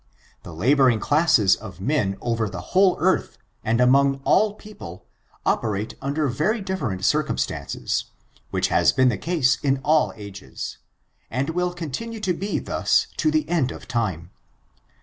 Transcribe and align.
The 0.41 0.51
laboring 0.55 0.99
classes 0.99 1.55
of 1.55 1.79
men 1.79 2.17
over 2.21 2.49
the 2.49 2.71
whole 2.73 2.97
earth, 2.99 3.37
and 3.63 3.79
among 3.79 4.19
all 4.23 4.55
people, 4.55 5.05
operate 5.45 5.93
under 6.01 6.27
very 6.27 6.59
diflerient 6.59 7.03
circumstances, 7.03 8.05
which 8.49 8.69
has 8.69 8.91
been 8.91 9.09
the 9.09 9.17
case 9.19 9.59
in 9.61 9.79
all 9.83 10.11
ages, 10.15 10.79
and 11.29 11.51
will 11.51 11.71
continue 11.75 12.19
to 12.19 12.33
be 12.33 12.57
thus 12.57 13.05
to 13.17 13.29
the 13.29 13.47
end 13.47 13.71
of 13.71 13.87
time. 13.87 14.31